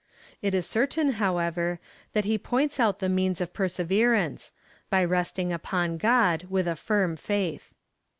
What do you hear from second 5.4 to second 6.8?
upon God with a